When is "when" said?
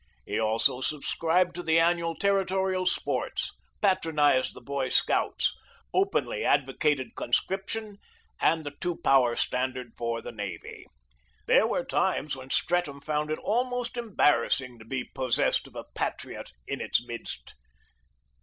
12.35-12.49